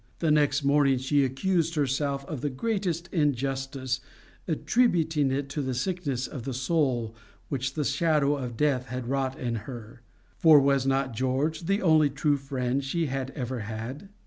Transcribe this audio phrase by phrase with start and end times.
[0.17, 3.99] The next moment she accused herself of the grossest injustice,
[4.47, 7.13] attributing it to the sickness of soul
[7.49, 10.01] which the shadow of death had wrought in her;
[10.39, 14.09] for was not George the only true friend she had ever had?